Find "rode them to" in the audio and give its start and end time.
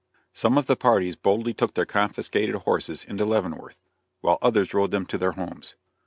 4.73-5.17